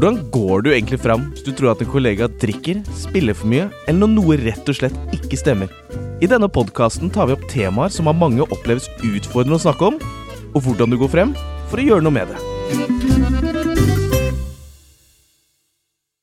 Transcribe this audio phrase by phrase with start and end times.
[0.00, 3.66] Hvordan går du egentlig fram hvis du tror at en kollega drikker, spiller for mye,
[3.84, 5.68] eller når noe rett og slett ikke stemmer?
[6.24, 10.00] I denne podkasten tar vi opp temaer som av mange oppleves utfordrende å snakke om,
[10.56, 11.36] og hvordan du går frem
[11.68, 12.40] for å gjøre noe med det.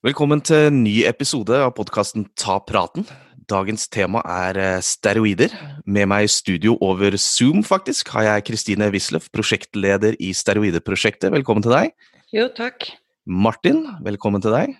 [0.10, 3.06] Velkommen til en ny episode av podkasten Ta praten.
[3.46, 5.54] Dagens tema er eh, steroider.
[5.86, 11.30] Med meg i studio over Zoom faktisk har jeg Kristine Wisløff, prosjektleder i Steroideprosjektet.
[11.30, 11.94] Velkommen til deg.
[12.34, 12.96] Jo, takk.
[13.28, 14.78] Martin, velkommen til deg.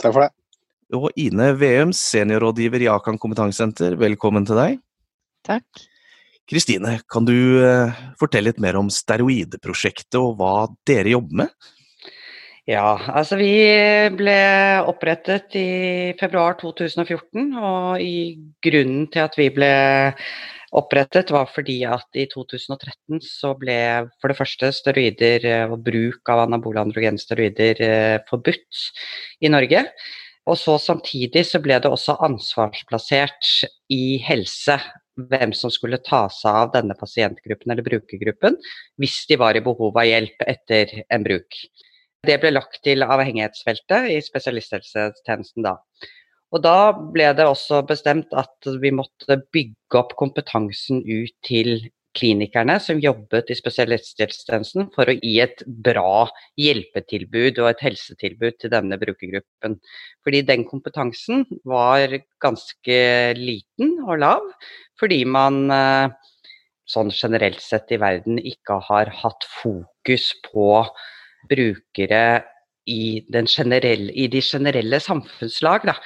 [0.00, 0.30] Takk for det.
[0.96, 3.98] Og Ine Veum, seniorrådgiver i Akan kompetansesenter.
[4.00, 4.78] Velkommen til deg.
[5.44, 5.84] Takk.
[6.48, 10.54] Kristine, kan du uh, fortelle litt mer om steroideprosjektet og hva
[10.88, 11.70] dere jobber med?
[12.68, 13.52] Ja, altså vi
[14.16, 14.38] ble
[14.88, 15.68] opprettet i
[16.20, 19.72] februar 2014, og i grunnen til at vi ble
[20.78, 23.76] opprettet var fordi at i 2013 så ble
[24.20, 28.82] for det første steroider og bruk av anabole androgensteroider eh, forbudt
[29.44, 29.84] i Norge.
[30.48, 33.52] Og så samtidig så ble det også ansvarsplassert
[33.94, 34.78] i helse
[35.30, 38.56] hvem som skulle ta seg av denne pasientgruppen eller brukergruppen
[39.00, 41.60] hvis de var i behov av hjelp etter en bruk.
[42.26, 45.76] Det ble lagt til avhengighetsfeltet i spesialisthelsetjenesten da.
[46.52, 51.78] Og da ble det også bestemt at vi måtte bygge opp kompetansen ut til
[52.12, 56.26] klinikerne som jobbet i spesialisthelsetjenesten for å gi et bra
[56.60, 59.78] hjelpetilbud og et helsetilbud til denne brukergruppen.
[60.24, 62.12] Fordi den kompetansen var
[62.44, 62.98] ganske
[63.38, 64.44] liten og lav,
[65.00, 66.12] fordi man eh,
[66.88, 70.84] sånn generelt sett i verden ikke har hatt fokus på
[71.48, 72.24] brukere
[72.90, 75.86] i, generelle, i, de generelle samfunnslag.
[75.88, 75.96] Da.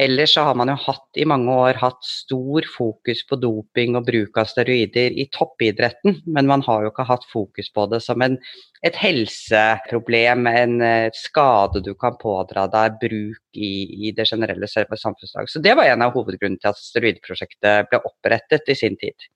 [0.00, 4.06] Ellers så har man jo hatt i mange år hatt stor fokus på doping og
[4.08, 8.24] bruk av steroider i toppidretten, men man har jo ikke hatt fokus på det som
[8.24, 8.38] en,
[8.86, 10.76] et helseproblem, en
[11.16, 13.72] skade du kan pådra deg, bruk i,
[14.08, 15.50] i det generelle samfunnslag.
[15.50, 19.28] Så det var en av hovedgrunnene til at steroidprosjektet ble opprettet i sin tid.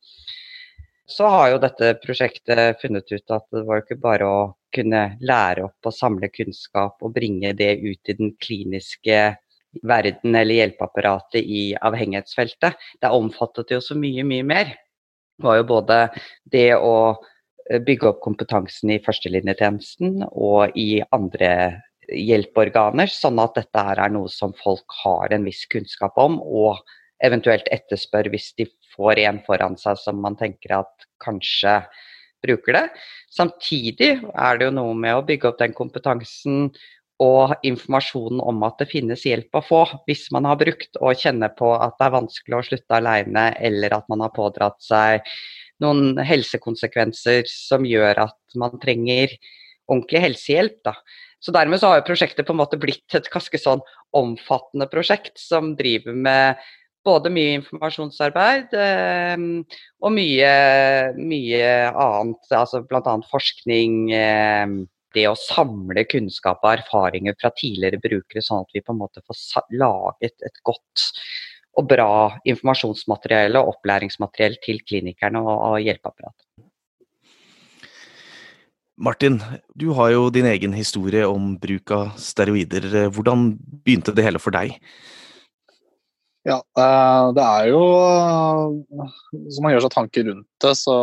[1.06, 4.38] Så har jo dette prosjektet funnet ut at det var ikke bare å
[4.74, 9.36] kunne lære opp og samle kunnskap og bringe det ut i den kliniske
[9.82, 12.76] verden eller hjelpeapparatet i avhengighetsfeltet.
[13.02, 14.74] Det omfattet jo så mye, mye mer.
[15.36, 15.98] Det var jo både
[16.52, 16.96] det å
[17.70, 24.30] eh, bygge opp kompetansen i førstelinjetjenesten og i andre hjelpeorganer, sånn at dette er noe
[24.30, 26.78] som folk har en viss kunnskap om, og
[27.24, 31.80] eventuelt etterspør hvis de får en foran seg som man tenker at kanskje
[32.44, 32.84] bruker det.
[33.32, 36.70] Samtidig er det jo noe med å bygge opp den kompetansen
[37.22, 41.52] og informasjonen om at det finnes hjelp å få hvis man har brukt og kjenner
[41.56, 45.24] på at det er vanskelig å slutte alene, eller at man har pådratt seg
[45.82, 49.32] noen helsekonsekvenser som gjør at man trenger
[49.86, 50.80] ordentlig helsehjelp.
[50.84, 50.96] Da.
[51.40, 53.84] Så dermed så har jo prosjektet på en måte blitt et ganske sånn
[54.16, 56.66] omfattende prosjekt som driver med
[57.06, 59.44] både mye informasjonsarbeid eh,
[60.02, 60.52] og mye,
[61.16, 63.16] mye annet, altså bl.a.
[63.30, 63.98] forskning.
[64.16, 64.76] Eh,
[65.16, 69.24] det å samle kunnskap og erfaringer fra tidligere brukere, sånn at vi på en måte
[69.24, 71.10] får laget et godt
[71.76, 72.12] og bra
[72.48, 76.44] informasjonsmateriell og opplæringsmateriell til klinikerne og, og hjelpeapparatet.
[78.96, 79.42] Martin,
[79.76, 82.86] du har jo din egen historie om bruk av steroider.
[83.12, 83.50] Hvordan
[83.84, 84.78] begynte det hele for deg?
[86.46, 87.80] Ja, eh, det er jo
[89.34, 90.94] Hvis man gjør seg tanker rundt det, så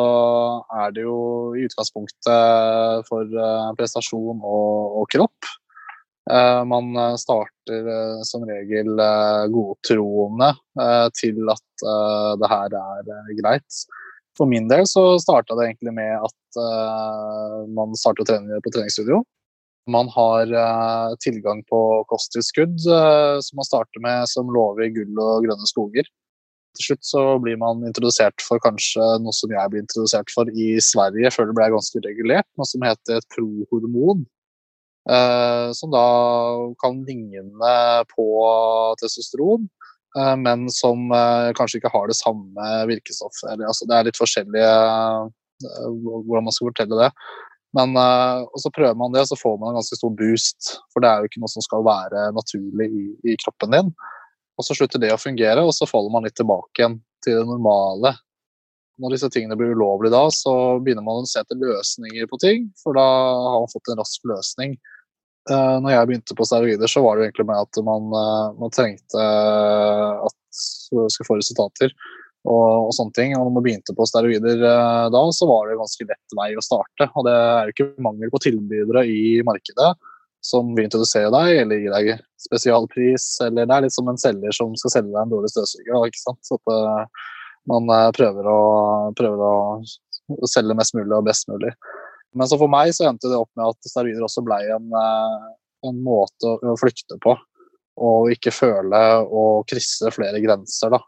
[0.71, 1.17] er det jo
[1.57, 5.49] i utgangspunktet for eh, prestasjon og, og kropp.
[6.31, 7.89] Eh, man starter
[8.23, 8.95] som regel
[9.51, 10.53] godtroende
[11.19, 11.85] til at
[12.39, 13.83] det her er greit.
[14.39, 19.21] For min del så starta det egentlig med at man startet å trene på treningsstudio.
[19.91, 25.43] Man har uh, tilgang på kosttilskudd uh, som man starter med som lover gull og
[25.43, 26.07] grønne skoger.
[26.77, 30.77] Til slutt så blir man introdusert for kanskje noe som jeg ble introdusert for i
[30.81, 34.23] Sverige før det ble ganske regulert, noe som heter et prohormon.
[35.03, 36.07] Uh, som da
[36.79, 37.75] kan ligne
[38.15, 38.27] på
[39.01, 39.67] testosteron,
[40.13, 41.09] men som
[41.57, 43.63] kanskje ikke har det samme virkestoffet.
[43.65, 44.67] Altså, det er litt forskjellige
[45.63, 47.07] hvordan man skal fortelle det.
[47.77, 50.75] Men uh, og så prøver man det, og så får man en ganske stor boost.
[50.93, 53.89] For det er jo ikke noe som skal være naturlig i, i kroppen din.
[54.59, 57.47] Og så slutter det å fungere, og så faller man litt tilbake igjen til det
[57.49, 58.13] normale.
[59.01, 60.53] Når disse tingene blir ulovlige da, så
[60.85, 64.27] begynner man å se etter løsninger på ting, for da har man fått en rask
[64.29, 64.77] løsning.
[65.49, 68.71] Uh, når jeg begynte på steroider, så var det egentlig med at man, uh, man
[68.71, 69.25] trengte
[70.29, 70.37] at
[70.93, 71.95] man skulle få resultater
[72.43, 73.35] og, og, sånne ting.
[73.37, 76.63] Og når man begynte på steroider eh, da, så var det ganske lett vei å
[76.65, 77.07] starte.
[77.15, 79.93] Og det er jo ikke mangel på tilbydere i markedet.
[80.43, 83.27] som vil introdusere deg eller gi deg spesialpris.
[83.45, 86.07] Eller det er litt som en selger som skal selge deg en dårlig støvsuger.
[86.09, 86.41] ikke sant?
[86.43, 87.29] Så at uh,
[87.71, 88.59] man uh, prøver, å,
[89.15, 91.71] prøver å, selge mest mulig og best mulig.
[92.35, 94.91] Men så for meg så endte det opp med at steroider også ble en,
[95.87, 97.37] en måte å, flykte på.
[98.03, 100.99] Og ikke føle å krysse flere grenser, da.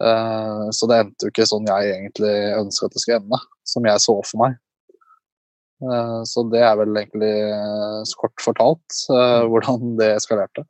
[0.00, 4.00] Så det endte jo ikke sånn jeg egentlig ønska at det skulle ende, som jeg
[4.00, 4.54] så for meg.
[5.80, 9.48] Eh, så det er vel egentlig eh, kort fortalt eh, mm.
[9.52, 10.66] hvordan det eskalerte.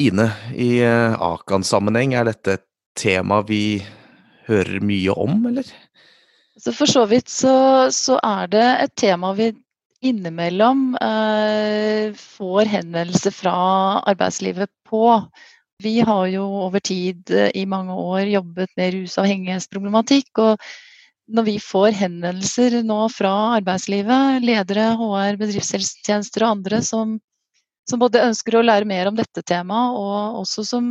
[0.00, 2.66] Ine, i Akan-sammenheng, er dette et
[2.96, 3.82] tema vi
[4.46, 5.68] hører mye om, eller?
[6.56, 7.52] Så for så vidt så,
[7.92, 9.50] så er det et tema vi
[10.02, 13.56] innimellom eh, får henvendelse fra
[14.08, 15.04] arbeidslivet på.
[15.82, 20.30] Vi har jo over tid i mange år jobbet med rusavhengighetsproblematikk.
[20.38, 20.62] og
[21.32, 27.16] når vi får henvendelser nå fra arbeidslivet, ledere, HR, bedriftshelsetjenester og andre som,
[27.88, 30.90] som, både ønsker å lære mer om dette temaet, og også som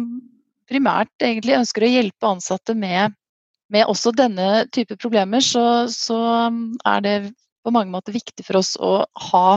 [0.72, 3.14] primært egentlig ønsker å hjelpe ansatte med,
[3.72, 6.18] med også denne type problemer, så, så,
[6.48, 7.16] um, er det
[7.62, 9.48] på mange måter viktig for oss å ha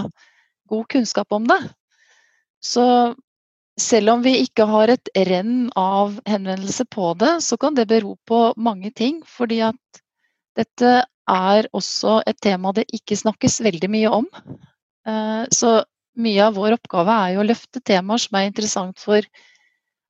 [0.70, 1.60] god kunnskap om det.
[2.64, 2.84] Så
[3.80, 8.14] selv om vi ikke har et renn av henvendelser på det, så kan det bero
[8.28, 9.22] på mange ting.
[9.26, 10.02] Fordi at
[10.58, 10.92] dette
[11.30, 14.30] er også et tema det ikke snakkes veldig mye om.
[15.08, 15.80] Eh, så
[16.14, 19.26] mye av vår oppgave er jo å løfte temaer som er interessant for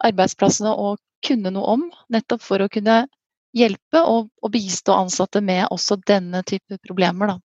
[0.04, 3.04] arbeidsplassene å kunne noe om, nettopp for å kunne
[3.56, 7.32] hjelpe og, og bistå ansatte med også denne type problemer.
[7.32, 7.38] Da.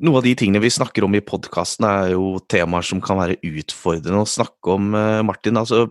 [0.00, 3.36] Noe av de tingene vi snakker om i podkasten er jo temaer som kan være
[3.44, 4.94] utfordrende å snakke om.
[4.96, 5.84] Eh, Martin, altså,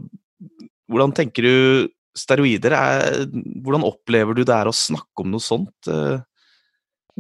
[0.89, 3.27] hvordan tenker du steroider, er,
[3.61, 5.91] hvordan opplever du det er å snakke om noe sånt?
[5.91, 6.17] Eh?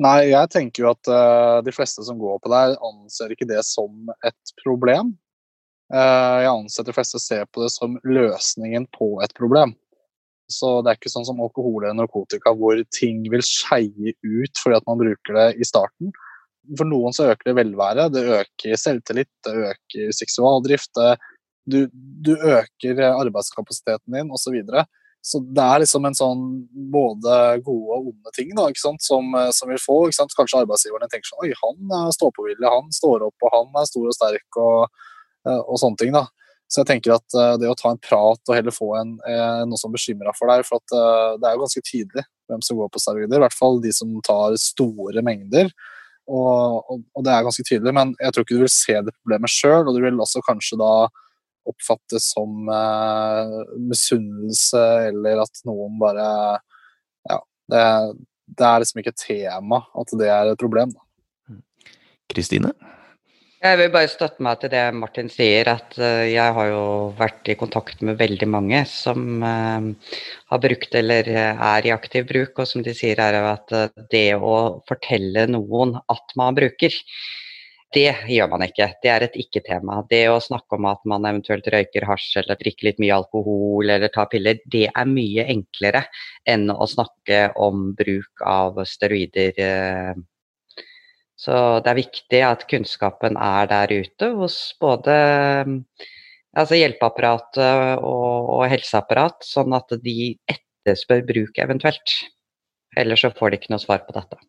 [0.01, 3.61] Nei, jeg tenker jo at uh, de fleste som går på det, anser ikke det
[3.67, 5.11] som et problem.
[5.93, 9.75] Uh, jeg anser at de fleste ser på det som løsningen på et problem.
[10.49, 14.79] Så det er ikke sånn som alkohol eller narkotika hvor ting vil skeie ut fordi
[14.79, 16.09] at man bruker det i starten.
[16.77, 21.17] For noen så øker det velvære, det øker selvtillit, det øker seksualdrift, det
[21.69, 24.47] du, du øker arbeidskapasiteten din osv.
[24.47, 24.85] Så, videre.
[25.21, 26.41] så det er liksom en sånn
[26.93, 27.35] både
[27.65, 29.99] gode og onde ting da, som, som vil få.
[30.07, 30.33] Ikke sant?
[30.37, 34.09] Kanskje arbeidsgiverne tenker sånn Oi, han er ståpåvillig, han står opp, og han er stor
[34.09, 35.05] og sterk, og,
[35.59, 36.15] og sånne ting.
[36.15, 36.25] da.
[36.69, 39.61] Så jeg tenker at uh, det å ta en prat og heller få en, uh,
[39.65, 42.77] noe som bekymrer for deg For at uh, det er jo ganske tydelig hvem som
[42.77, 43.37] går på steroider.
[43.37, 45.71] I hvert fall de som tar store mengder.
[46.29, 49.53] Og, og, det er ganske tydelig, men jeg tror ikke du vil se det problemet
[49.53, 49.87] sjøl.
[49.87, 50.93] Og du vil også kanskje da
[51.69, 53.55] oppfattes som eh,
[53.89, 56.29] misunnelse, eller at noen bare
[57.29, 57.37] Ja,
[57.69, 57.83] det,
[58.47, 60.93] det, er liksom ikke et tema at det er et problem.
[60.95, 61.59] da.
[62.29, 62.71] Kristine?
[63.59, 66.83] Jeg vil bare støtte meg til det Martin sier, at uh, jeg har jo
[67.17, 70.15] vært i kontakt med veldig mange som uh,
[70.53, 73.75] har brukt eller er i aktiv bruk, og som de sier er at
[74.13, 74.55] det å
[74.87, 76.95] fortelle noen at man bruker,
[77.91, 78.87] det gjør man ikke.
[79.03, 80.03] Det er et ikke-tema.
[80.07, 84.13] Det å snakke om at man eventuelt røyker hasj eller drikker litt mye alkohol eller
[84.13, 86.03] tar piller, det er mye enklere
[86.47, 89.57] enn å snakke om bruk av steroider.
[91.39, 95.13] Så det er viktig at kunnskapen er der ute hos både
[96.57, 102.15] altså hjelpeapparatet og, og helseapparat, sånn at de etterspør bruk eventuelt.
[102.99, 104.39] Ellers så får de ikke noe svar på dette.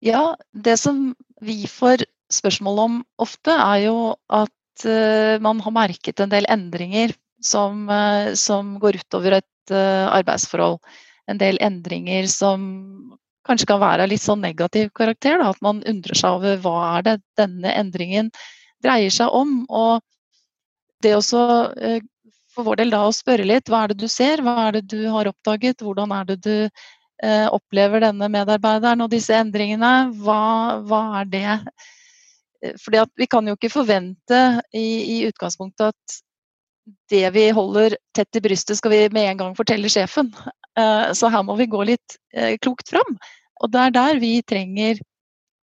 [0.00, 1.10] Ja, det som
[1.44, 3.96] vi får spørsmål om ofte, er jo
[4.32, 7.12] at uh, man har merket en del endringer
[7.44, 10.78] som, uh, som går utover et uh, arbeidsforhold.
[11.28, 12.62] En del endringer som
[13.46, 15.38] kanskje kan være litt sånn negativ karakter.
[15.40, 18.30] Da, at man undrer seg over hva er det denne endringen
[18.84, 19.62] dreier seg om.
[19.68, 20.00] Og
[21.04, 21.44] det også
[22.50, 24.88] for vår del da å spørre litt hva er det du ser, hva er det
[24.92, 26.56] du har oppdaget, hvordan er det du
[27.52, 30.42] opplever denne medarbeideren og disse endringene, hva,
[30.88, 31.56] hva er det
[32.62, 34.40] Eh, fordi vi kan jo ikke forvente
[34.72, 36.20] i, i, utgangspunktet at
[37.10, 40.32] det vi holder tett i brystet, skal vi med en gang fortelle sjefen.
[40.78, 43.16] Uh, så her må vi gå litt uh, klokt fram.
[43.60, 45.00] Og det er der vi trenger,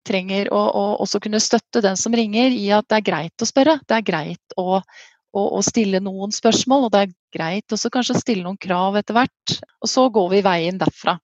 [0.07, 3.49] trenger å, å, også kunne støtte den som ringer, i at det er greit å
[3.49, 3.79] spørre.
[3.87, 8.17] Det er greit å, å, å stille noen spørsmål, og det er greit også kanskje
[8.17, 9.57] å stille noen krav etter hvert.
[9.81, 11.17] Og så går vi veien derfra.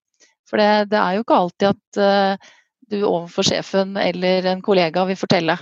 [0.49, 2.51] For det, det er jo ikke alltid at uh,
[2.91, 5.57] du overfor sjefen eller en kollega vil fortelle?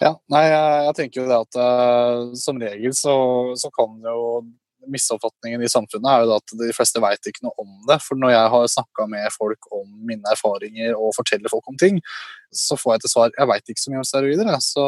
[0.00, 3.14] Ja, nei, jeg, jeg tenker jo det at uh, som regel så,
[3.60, 4.40] så, kan jo
[4.88, 7.98] misoppfatningen i samfunnet er jo at de fleste veit ikke noe om det.
[8.00, 12.00] For når jeg har snakka med folk om mine erfaringer og forteller folk om ting,
[12.48, 14.52] så får jeg til svar jeg veit ikke så mye om steroider.
[14.64, 14.86] Så,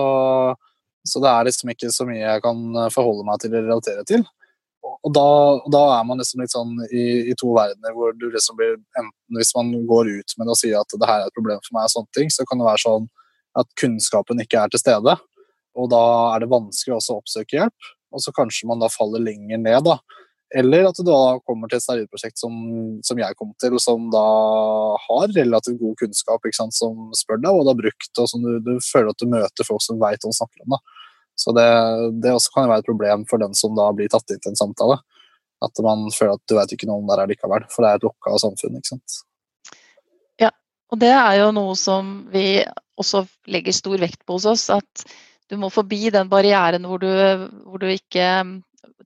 [1.05, 2.65] så, det er liksom ikke så mye jeg kan
[2.97, 4.25] forholde meg til eller relatere til.
[4.83, 5.29] Og da,
[5.77, 9.39] da er man liksom litt sånn i, i, to verdener hvor du liksom blir enten
[9.39, 11.77] Hvis man går ut med det og sier at det her er et problem for
[11.77, 13.13] meg, og sånne ting, så kan det være sånn
[13.59, 15.17] at kunnskapen ikke er til stede.
[15.77, 16.05] Og da
[16.35, 19.85] er det vanskelig også å oppsøke hjelp og så kanskje man da faller lenger ned.
[19.85, 19.99] da.
[20.55, 22.53] Eller at du da kommer til et steroidprosjekt som,
[23.07, 24.25] som jeg kom til, som da
[25.07, 28.45] har relativt god kunnskap, ikke sant, som spør deg hva du har brukt, og som
[28.45, 30.77] du, du føler at du møter folk som veit hva de snakker om.
[30.77, 31.09] da.
[31.41, 31.69] Så det,
[32.21, 34.61] det også kan være et problem for den som da blir tatt inn til en
[34.61, 35.01] samtale.
[35.65, 38.01] At man føler at du vet ikke noe om det her likevel, for det er
[38.01, 38.77] et lukka samfunn.
[38.77, 39.21] ikke sant.
[40.43, 40.51] Ja,
[40.93, 42.61] og det er jo noe som vi
[43.01, 44.69] også legger stor vekt på hos oss.
[44.71, 45.07] at
[45.51, 47.11] du må forbi den barrieren hvor du,
[47.67, 48.53] hvor du, ikke mm,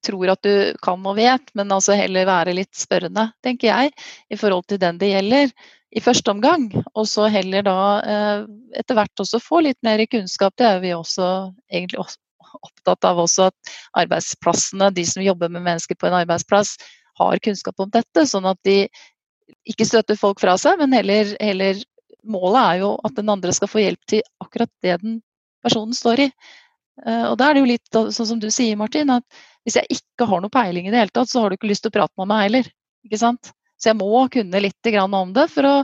[0.07, 3.95] tror at du kan og vet, men altså heller være litt spørrende, tenker jeg,
[4.31, 5.51] i forhold til den det gjelder
[5.97, 6.69] i første omgang.
[6.95, 8.45] Og så heller da eh,
[8.79, 10.55] etter hvert også få litt mer kunnskap.
[10.59, 11.31] Det er vi også
[11.73, 13.75] egentlig opptatt av også at
[14.05, 16.77] arbeidsplassene, de som jobber med mennesker på en arbeidsplass,
[17.17, 18.27] har kunnskap om dette.
[18.29, 18.85] Sånn at de
[19.67, 21.81] ikke støter folk fra seg, men heller, heller
[22.31, 25.21] Målet er jo at den andre skal få hjelp til akkurat det den
[25.65, 26.31] personen står i.
[27.05, 29.25] Eh, og da er det jo litt sånn som du sier, Martin, at
[29.67, 31.85] hvis jeg ikke har noe peiling i det hele tatt, så har du ikke lyst
[31.87, 32.69] til å prate med meg heller.
[33.07, 33.53] Ikke sant?
[33.77, 35.77] Så jeg må kunne litt om det for å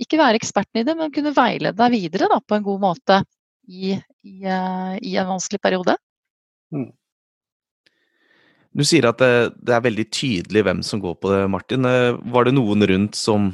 [0.00, 3.20] ikke være eksperten i det, men kunne veilede deg videre da, på en god måte
[3.68, 5.96] i, i, eh, i en vanskelig periode.
[6.74, 6.90] Mm.
[8.70, 11.88] Du sier at det, det, er veldig tydelig hvem som går på det, Martin.
[11.88, 13.50] Eh, var det noen rundt som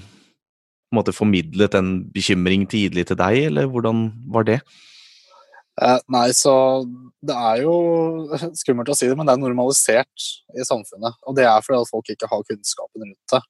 [0.94, 4.60] måte formidlet en bekymring tidlig til deg, eller hvordan var det?
[5.82, 6.52] Eh, nei, så
[7.26, 7.74] det er jo
[8.62, 11.18] skummelt å si det, men det er normalisert i samfunnet.
[11.28, 13.42] Og det er fordi at folk ikke har kunnskapen rundt det.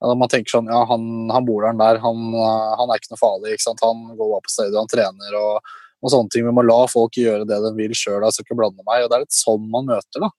[0.00, 3.56] Man tenker sånn Ja, han, han bor der, han, eh, han, er ikke noe farlig.
[3.56, 3.76] ikke?
[3.84, 6.46] Han går bare på stedet, han trener og, og, sånne ting.
[6.48, 9.04] Vi må la folk gjøre det de vil sjøl, skal ikke blande meg.
[9.04, 10.32] Og det er litt sånn man møter, da.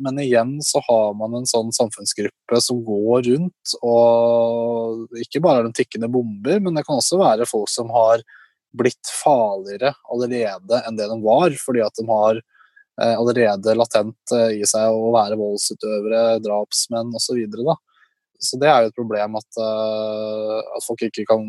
[0.00, 5.68] Men igjen så har man en sånn samfunnsgruppe som går rundt, og ikke bare er
[5.68, 8.24] de tikkende bomber, men det kan også være folk som har
[8.72, 14.58] blitt farligere allerede enn det de var, fordi at de har eh, allerede latent eh,
[14.62, 17.42] i seg å være voldsutøvere, drapsmenn osv.
[17.52, 17.76] Så,
[18.48, 21.46] så det er jo et problem at, eh, at, folk ikke kan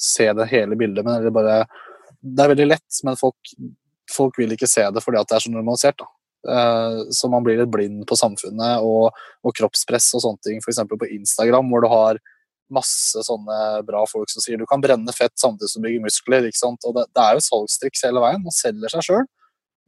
[0.00, 1.04] se det hele bildet.
[1.04, 1.58] men det, er, bare,
[2.20, 3.56] det er veldig lett, men folk,
[4.12, 6.00] folk, vil ikke se det fordi at det er så normalisert.
[6.00, 6.12] da.
[6.46, 10.60] Uh, så man blir litt blind på samfunnet og, og kroppspress og sånne ting.
[10.62, 10.82] F.eks.
[10.88, 12.20] på Instagram, hvor du har
[12.70, 16.46] masse sånne bra folk som sier du kan brenne fett samtidig som du bygger muskler.
[16.48, 16.86] ikke sant?
[16.86, 18.44] Og det, det er jo salgstriks hele veien.
[18.44, 19.26] Man selger seg sjøl.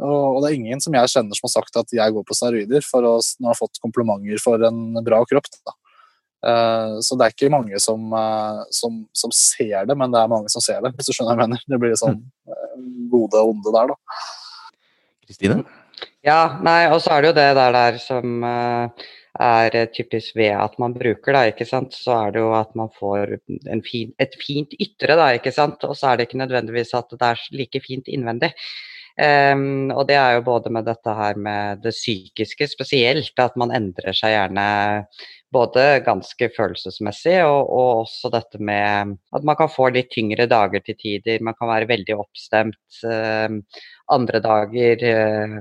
[0.02, 2.35] Og, og, det er ingen som jeg kjenner som har sagt at jeg går på
[2.35, 5.47] steroider for å når jeg har fått komplimenter for en bra kropp.
[5.62, 5.76] Da.
[6.42, 10.32] Uh, så det er ikke mange som, uh, som, som, ser det, men det er
[10.32, 11.66] mange som ser det, hvis du skjønner hva jeg mener.
[11.71, 12.18] Det blir sånn
[12.50, 12.80] uh,
[13.12, 14.25] gode og onde der, da.
[15.28, 15.62] Kristine?
[16.23, 18.45] Ja, nei, og så er det jo det der, der som
[19.41, 22.75] er eh, typisk ved at man bruker, da, ikke sant, så er det jo at
[22.79, 23.38] man får
[23.87, 25.83] fin, et fint ytre, da, ikke sant.
[25.88, 28.52] Og så er det ikke nødvendigvis at det er like fint innvendig.
[29.12, 33.75] Um, og det er jo både med dette her med det psykiske spesielt, at man
[33.75, 34.64] endrer seg gjerne
[35.52, 40.82] både ganske følelsesmessig og, og, også dette med at man kan få litt tyngre dager
[40.85, 41.44] til tider.
[41.44, 42.80] Man kan være veldig oppstemt.
[43.04, 43.61] Uh,
[44.12, 45.59] andre dager uh,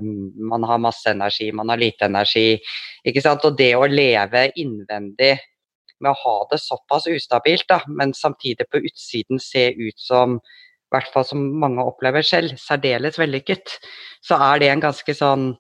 [0.51, 2.55] man har masse energi, man har lite energi.
[3.07, 3.45] Ikke sant?
[3.48, 5.36] Og det å leve innvendig
[6.01, 10.95] med å ha det såpass ustabilt, da, men samtidig på utsiden se ut som i
[10.98, 13.77] hvert fall som mange opplever selv, særdeles vellykket,
[14.25, 15.53] så er det en ganske sånn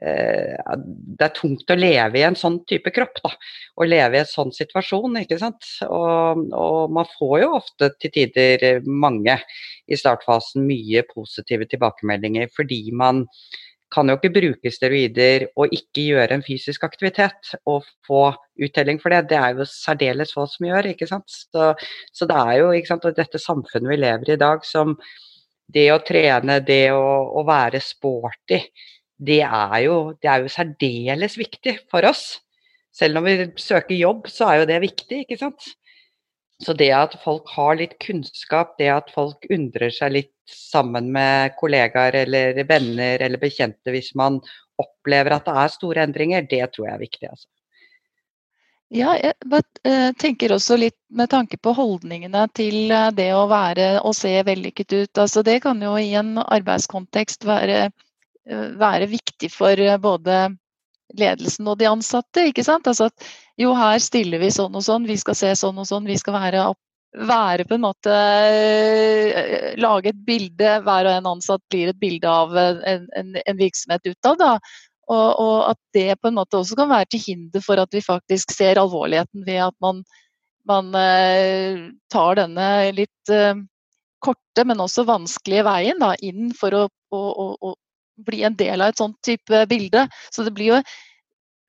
[0.00, 3.30] det er tungt å leve i en sånn type kropp, da.
[3.78, 5.68] Å leve i en sånn situasjon, ikke sant.
[5.86, 9.38] Og, og, man får jo ofte til tider mange
[9.86, 13.24] i startfasen mye positive tilbakemeldinger fordi man
[13.94, 18.24] kan jo ikke bruke steroider og ikke gjøre en fysisk aktivitet og få
[18.64, 19.28] uttelling for det.
[19.30, 21.30] Det er jo særdeles få som gjør, ikke sant.
[21.30, 21.70] Så,
[22.10, 24.96] så det er jo ikke sant, og dette samfunnet vi lever i i dag som
[25.74, 27.04] det å trene, det å,
[27.38, 28.58] å være sporty,
[29.26, 32.40] det er, jo, det er jo særdeles viktig for oss.
[32.94, 35.72] Selv når vi søker jobb, så er jo det viktig, ikke sant.
[36.62, 41.56] Så det at folk har litt kunnskap, det at folk undrer seg litt sammen med
[41.58, 44.38] kollegaer eller venner eller bekjente hvis man
[44.80, 47.28] opplever at det er store endringer, det tror jeg er viktig.
[47.32, 47.48] Altså.
[48.94, 49.34] Ja, jeg
[49.88, 54.36] eh, tenker også litt med tanke på holdningene til eh, det å være og se
[54.46, 55.20] vellykket ut.
[55.24, 57.88] Altså det kan jo i en arbeidskontekst være,
[58.44, 60.36] være viktig for både
[61.18, 62.48] ledelsen og de ansatte.
[62.48, 62.86] ikke sant?
[62.90, 63.28] Altså at
[63.60, 66.36] jo, her stiller vi sånn og sånn, vi skal se sånn og sånn, vi skal
[66.36, 66.64] være,
[67.28, 72.30] være på en måte eh, Lage et bilde, hver og en ansatt blir et bilde
[72.30, 74.40] av en, en, en virksomhet utad.
[74.42, 74.56] da,
[75.10, 78.00] og, og, at det på en måte også kan være til hinder for at vi
[78.04, 80.02] faktisk ser alvorligheten ved at man,
[80.68, 83.54] man eh, tar denne litt eh,
[84.24, 87.22] korte, men også vanskelige veien da, inn for å, å,
[87.52, 87.74] å,
[88.16, 90.06] bli en del av et sånt type bilde.
[90.30, 90.80] Så det blir jo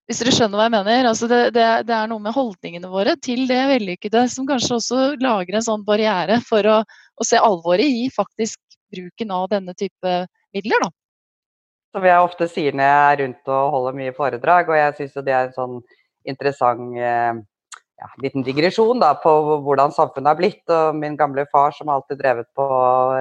[0.06, 1.08] hvis dere skjønner hva jeg mener.
[1.10, 5.00] Altså det, det, det, er noe med holdningene våre til det vellykkede som kanskje også
[5.22, 8.62] lager en sånn barriere for å, å se alvoret i faktisk
[8.94, 10.14] bruken av denne type
[10.54, 10.86] midler.
[10.86, 10.92] Da.
[11.96, 15.18] Som jeg ofte sier når jeg er rundt og holder mye foredrag, og jeg syns
[15.26, 15.76] det er en sånn
[16.26, 17.34] interessant eh,
[17.96, 19.32] ja, liten digresjon da, på
[19.64, 20.64] hvordan samfunnet har blitt.
[20.72, 22.66] Og min gamle far som alltid drevet på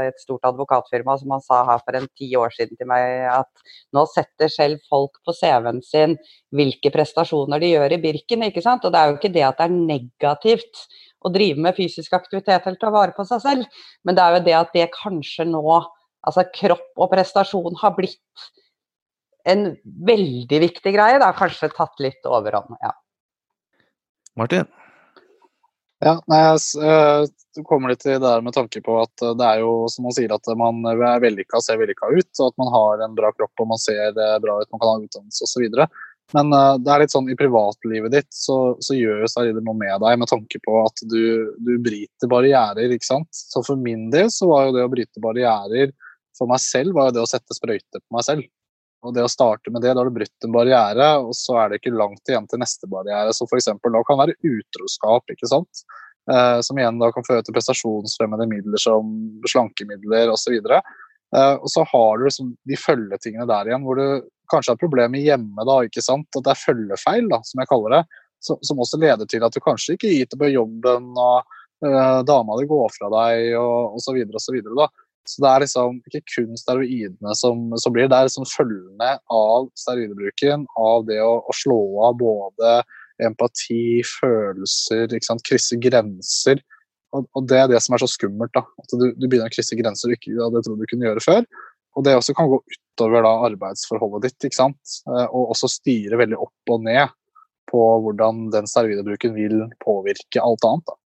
[0.01, 3.65] et stort advokatfirma, som han sa her for en ti år siden til meg at
[3.95, 6.17] nå setter selv folk på CV-en sin
[6.55, 8.47] hvilke prestasjoner de gjør i Birken.
[8.49, 8.85] ikke sant?
[8.85, 10.87] Og det er jo ikke det at det er negativt
[11.25, 14.43] å drive med fysisk aktivitet eller ta vare på seg selv, men det er jo
[14.45, 15.63] det at det kanskje nå,
[16.27, 18.51] altså kropp og prestasjon har blitt
[19.49, 19.71] en
[20.09, 21.21] veldig viktig greie.
[21.21, 22.77] Det har kanskje tatt litt overhånd.
[22.83, 22.93] ja.
[24.39, 24.69] Martin?
[26.05, 29.63] Ja, nei, jeg uh, kommer litt til det der med tanke på at det er
[29.63, 33.05] jo som man sier at man er vellykka ser vellykka ut, og at man har
[33.07, 35.87] en bra kropp og man ser bra ut, man kan ha utdannelse osv.
[36.35, 36.51] Men
[36.83, 40.29] det er litt sånn i privatlivet ditt så, så gjør steroider noe med deg med
[40.29, 43.31] tanke på at du, du bryter barrierer, ikke sant.
[43.31, 45.95] Så for min del så var jo det å bryte barrierer
[46.39, 48.47] for meg selv var jo det å sette sprøyter på meg selv.
[49.05, 51.71] Og det å starte med det, da har du brutt en barriere, og så er
[51.71, 53.35] det ikke langt igjen til neste barriere.
[53.37, 53.69] Så f.eks.
[53.69, 55.85] da kan være utroskap, ikke sant.
[56.33, 59.11] Eh, som igjen da kan føre til prestasjonsfremmende midler som
[59.51, 60.57] slankemidler osv.
[60.57, 65.21] Eh, og så har du liksom de følgetingene der igjen, hvor du kanskje har problemer
[65.21, 66.31] hjemme, da, ikke sant.
[66.33, 68.03] At det er følgefeil, da, som jeg kaller det.
[68.45, 72.21] Som, som også leder til at du kanskje ikke gir til på jobben, og eh,
[72.29, 74.25] dama di går fra deg, og osv.
[74.41, 74.63] osv.
[75.29, 79.71] Så det er liksom ikke kun steroidene som, som blir, det er liksom følgende av
[79.81, 82.75] steroidbruken, av det å, å, slå av både
[83.25, 86.61] empati, følelser, ikke sant, krysse grenser.
[87.15, 88.53] Og, og, det er det som er så skummelt.
[88.57, 91.25] da, At du, du begynner å krysse grenser du ikke hadde trodd du kunne gjøre
[91.25, 91.47] før.
[91.95, 94.97] Og det også kan gå utover da arbeidsforholdet ditt, ikke sant.
[95.09, 97.15] Eh, og også styre veldig opp og ned
[97.71, 100.85] på hvordan den steroidbruken vil påvirke alt annet.
[100.91, 100.99] da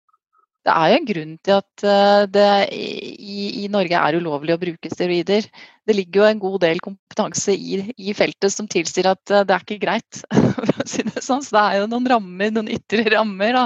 [0.66, 4.60] det er jo en grunn til at eh, det i, i, Norge er ulovlig å
[4.60, 5.46] bruke steroider.
[5.86, 9.54] Det ligger jo en god del kompetanse i, i feltet som tilsier at eh, det
[9.54, 10.22] er ikke greit.
[11.26, 11.44] sånn.
[11.44, 13.64] Så det er jo noen rammer, noen ytre rammer da,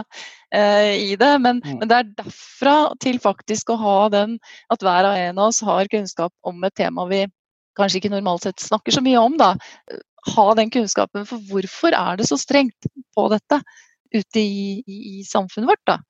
[0.53, 1.33] eh, i det.
[1.41, 1.81] Men, mm.
[1.81, 4.37] men, det er derfra til faktisk å ha den
[4.73, 7.25] at hver av en av oss har kunnskap om et tema vi
[7.79, 9.41] kanskje ikke normalt sett snakker så mye om.
[9.41, 9.55] da,
[10.35, 13.63] Ha den kunnskapen for hvorfor er det så strengt på dette
[14.13, 15.87] ute i, i, i samfunnet vårt.
[15.89, 16.01] da.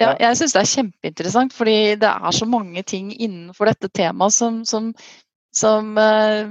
[0.00, 4.34] Ja, jeg syns det er kjempeinteressant, fordi det er så mange ting innenfor dette temaet
[4.34, 4.88] som, som,
[5.52, 6.48] som, uh,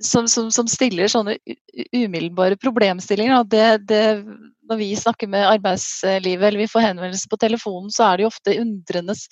[0.00, 1.36] som, stiller sånne
[1.92, 3.44] umiddelbare problemstillinger.
[3.52, 4.04] Det, det,
[4.70, 8.32] når vi snakker med arbeidslivet eller vi får henvendelse på telefonen, så er det jo
[8.32, 9.26] ofte undrenes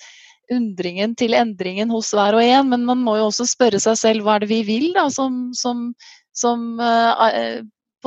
[0.53, 4.25] undringen til endringen hos hver og en, men man må jo også spørre seg selv
[4.25, 5.87] hva er det vi vil da, som, som,
[6.37, 7.65] som uh,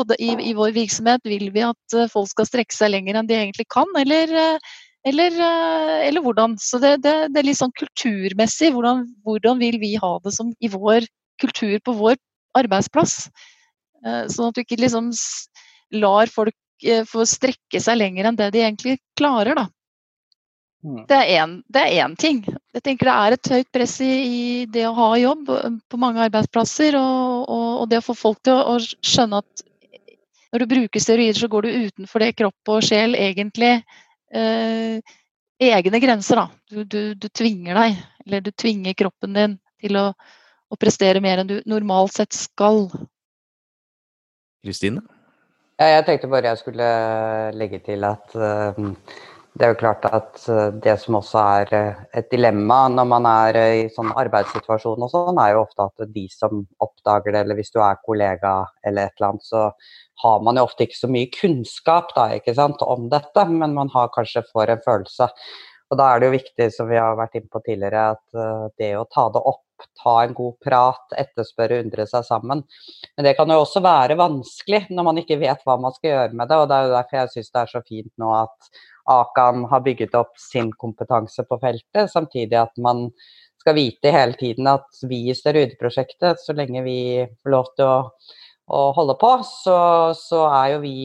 [0.09, 1.25] det, i, i, vår virksomhet?
[1.27, 4.75] Vil vi at eh, folk skal strekke seg lenger enn de egentlig kan, eller, eh,
[5.09, 6.57] eller, eh, eller hvordan?
[6.63, 8.73] Så det, det, det, er litt sånn kulturmessig.
[8.77, 11.09] Hvordan, hvordan, vil vi ha det som i vår
[11.43, 12.19] kultur på vår
[12.59, 13.29] arbeidsplass?
[14.31, 15.09] Sånn at du ikke liksom
[15.99, 16.55] lar folk
[17.11, 19.65] få strekke seg lenger enn det de egentlig klarer, da.
[20.87, 21.01] Mm.
[21.11, 22.45] Det er én ting.
[22.75, 25.51] Jeg tenker Det er et høyt press i, i, det å ha jobb
[25.91, 26.97] på mange arbeidsplasser.
[26.99, 29.65] Og, og, og det å få folk til å, å, skjønne at
[30.53, 33.73] når du bruker steroider, så går du utenfor det kropp og sjel egentlig
[34.33, 35.17] eh,
[35.69, 36.41] egne grenser.
[36.41, 36.49] da.
[36.71, 40.09] Du, du, du, tvinger deg, eller du tvinger kroppen din til å,
[40.69, 42.87] å prestere mer enn du normalt sett skal.
[44.65, 45.05] Kristine?
[45.79, 46.87] Jeg tenkte bare jeg skulle
[47.55, 48.79] legge til at uh,
[49.59, 53.27] det er jo klart at uh, det som også er uh, et dilemma når man
[53.27, 57.59] er i sånn arbeidssituasjon og sånn, er jo ofte at de som oppdager det, eller
[57.59, 58.53] hvis du er kollega
[58.87, 59.64] eller et eller annet, så
[60.23, 64.12] har man jo ofte ikke så mye kunnskap da, sant, om dette, men man har
[64.14, 65.31] kanskje for en følelse.
[65.88, 68.90] Og Da er det jo viktig, som vi har vært inne på tidligere, at det
[68.99, 69.62] å ta det opp,
[70.01, 72.64] ta en god prat, etterspørre, undre seg sammen.
[73.17, 76.38] Men det kan jo også være vanskelig når man ikke vet hva man skal gjøre
[76.41, 76.61] med det.
[76.61, 78.73] og Det er jo derfor jeg syns det er så fint nå at
[79.09, 83.07] Akan har bygget opp sin kompetanse på feltet, samtidig at man
[83.59, 87.01] skal vite hele tiden at vi i Steroideprosjektet, så lenge vi
[87.41, 87.97] får lov til å
[88.69, 89.79] å holde på, så,
[90.17, 90.99] så er jo vi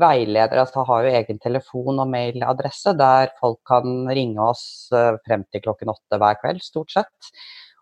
[0.00, 4.64] veiledere, altså har jo egen telefon og mailadresse der folk kan ringe oss
[4.96, 7.32] eh, frem til klokken åtte hver kveld, stort sett.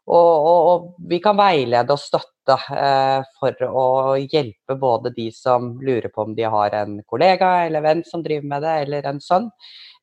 [0.08, 5.74] Og, og, og, vi kan veilede og støtte eh, for å hjelpe både de som
[5.84, 9.20] lurer på om de har en kollega eller venn som driver med det, eller en
[9.20, 9.50] sønn.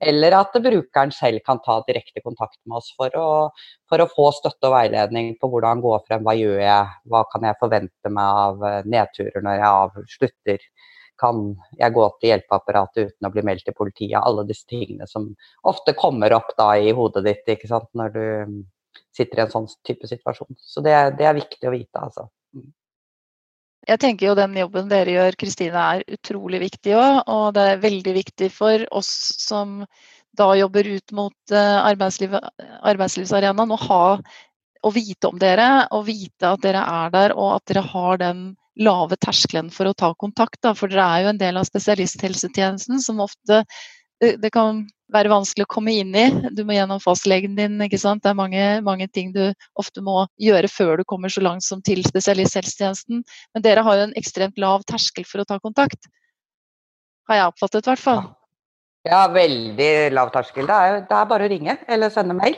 [0.05, 3.29] Eller at brukeren selv kan ta direkte kontakt med oss for å,
[3.89, 7.49] for å få støtte og veiledning på hvordan gå frem, hva gjør jeg, hva kan
[7.49, 10.69] jeg forvente meg av eh, nedturer når jeg avslutter.
[11.17, 11.43] Kan
[11.79, 14.19] jeg gå til hjelpeapparatet uten å bli meldt til politiet?
[14.21, 15.31] Alle disse tingene som
[15.65, 17.89] ofte kommer opp da i hodet ditt ikke sant?
[17.97, 18.25] når du
[19.15, 20.58] sitter i en sånn type situasjon.
[20.60, 22.27] Så det, det er viktig å vite, altså.
[22.55, 22.71] Mm.
[23.86, 27.21] Jeg tenker jo den jobben dere gjør, Kristine, er utrolig viktig òg.
[27.29, 29.12] Og det er veldig viktig for oss
[29.43, 29.84] som
[30.36, 32.34] da jobber ut mot arbeidsliv,
[32.81, 34.05] arbeidslivsarenaen, å ha
[34.86, 38.45] å vite om dere, og vite at dere er der, og at dere har den
[38.75, 40.60] lave terskelen for å ta kontakt.
[40.63, 40.73] Da.
[40.77, 43.63] For dere er jo en del av spesialisthelsetjenesten som ofte
[44.21, 46.25] det, det, kan være vanskelig å komme inn i.
[46.55, 47.77] Du må gjennom fastlegen din.
[47.85, 48.23] ikke sant?
[48.23, 49.43] Det er mange, mange, ting du
[49.79, 53.21] ofte må gjøre før du kommer så langt som til spesialisthelsetjenesten.
[53.53, 56.09] Men dere har jo en ekstremt lav terskel for å ta kontakt.
[57.29, 58.25] Har jeg oppfattet, i hvert fall.
[59.05, 60.65] Ja, veldig lav terskel.
[60.69, 62.57] Det er, det er, bare å ringe eller sende mail.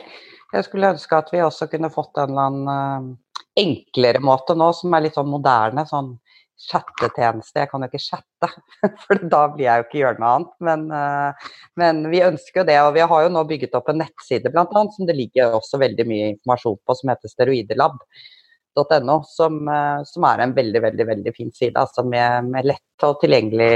[0.54, 2.68] Jeg skulle ønske at vi også kunne fått en eller annen
[3.12, 5.84] uh, enklere måte nå, som er litt sånn moderne.
[5.88, 6.14] sånn
[6.58, 7.62] chattetjeneste.
[7.62, 8.48] Jeg kan jo ikke chatte,
[9.04, 10.56] for da blir jeg jo ikke gjøre noe annet.
[10.68, 12.78] Men, eh, men, vi ønsker jo det.
[12.84, 15.80] Og vi har jo nå bygget opp en nettside blant annet, som det ligger også
[15.82, 19.20] veldig mye informasjon på, som heter steroidelab.no.
[19.30, 21.76] Som, eh, som, er en veldig, veldig veldig fin side.
[21.78, 23.72] Altså med, med lett og tilgjengelig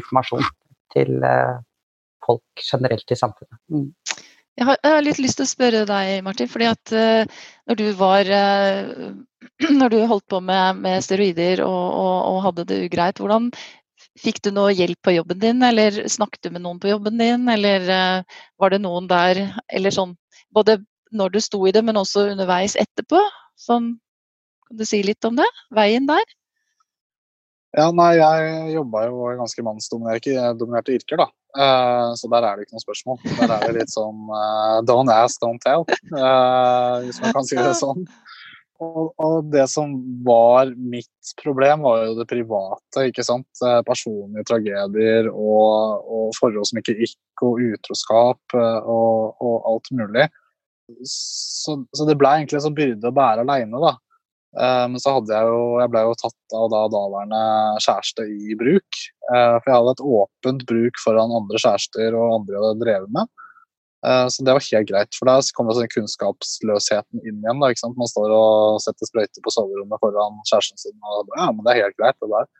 [0.00, 0.48] informasjon
[0.94, 1.56] til eh,
[2.24, 3.60] folk generelt i samfunnet.
[3.72, 3.90] Mm.
[4.54, 6.50] Jeg har, jeg har, litt lyst til å spørre deg, Martin.
[6.50, 9.14] fordi at uh, når du var uh,
[9.80, 13.50] Når du holdt på med, med steroider og, og, og, hadde det ugreit, hvordan
[14.18, 17.48] fikk du noe hjelp på jobben din, eller snakket du med noen på jobben din,
[17.50, 20.14] eller uh, var det noen der Eller sånn
[20.54, 20.78] både
[21.14, 23.20] når du sto i det, men også underveis etterpå?
[23.58, 23.92] Sånn,
[24.68, 25.50] kan du si litt om det?
[25.74, 26.24] Veien der?
[27.74, 31.28] Ja, nei, jeg jobba jo i ganske mannsdominerte yrker, da.
[31.54, 33.18] Uh, så der er det ikke noe spørsmål.
[33.38, 37.58] Der er det litt sånn uh, don't ask, don't tell, uh, hvis man kan si
[37.58, 38.02] det sånn.
[38.82, 39.92] Og, og, det som
[40.26, 43.04] var mitt problem, var jo det private.
[43.06, 43.46] ikke sant?
[43.86, 50.26] Personlige tragedier og, og forhold som ikke gikk, og utroskap og, og alt mulig.
[51.06, 53.94] Så, så det ble egentlig en sånn byrde å bære aleine, da.
[54.54, 57.44] Eh, men så hadde jeg jo Jeg ble jo tatt av da daværende
[57.82, 59.00] kjæreste i bruk.
[59.30, 63.14] Eh, for jeg hadde et åpent bruk foran andre kjærester og andre jeg hadde drevet
[63.16, 63.32] med.
[64.06, 65.18] Eh, så det var helt greit.
[65.18, 67.62] For da kom sånn kunnskapsløsheten inn igjen.
[67.62, 67.98] da, ikke sant?
[68.00, 71.82] Man står og setter sprøyter på soverommet foran kjæresten sin, og ja, men det er
[71.86, 72.18] helt greit.
[72.20, 72.50] det der.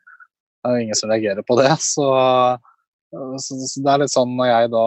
[0.64, 1.72] Det er jo ingen som reagerer på det.
[1.94, 2.08] Så
[3.38, 4.84] så, så, det er litt sånn når jeg da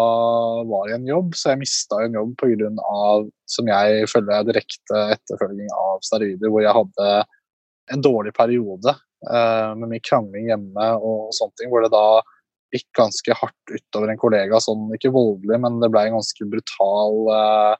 [0.69, 2.69] var i en jobb, så jeg mista en jobb pga.
[3.49, 7.11] som jeg følger direkte etterfølging av steroider, hvor jeg hadde
[7.93, 12.21] en dårlig periode eh, med mye krangling hjemme og sånne ting, hvor det da
[12.75, 14.59] gikk ganske hardt utover en kollega.
[14.59, 17.75] sånn Ikke voldelig, men det ble en ganske brutal eh,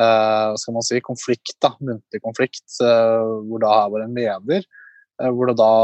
[0.00, 4.64] eh, skal man si, konflikt, da, muntlig konflikt, eh, hvor da jeg var en leder.
[5.22, 5.74] Eh, hvor det da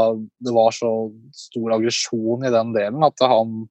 [0.43, 0.91] det var så
[1.35, 3.61] stor aggresjon i den delen at han